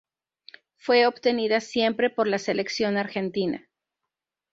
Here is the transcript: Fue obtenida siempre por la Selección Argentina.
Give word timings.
Fue 0.77 1.05
obtenida 1.05 1.59
siempre 1.59 2.09
por 2.09 2.27
la 2.27 2.39
Selección 2.39 2.97
Argentina. 2.97 3.69